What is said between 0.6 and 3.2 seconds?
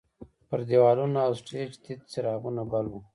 دیوالونو او سټیج تت څراغونه بل وو.